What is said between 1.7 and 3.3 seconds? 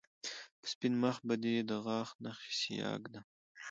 غاښ نښې سياه ږدم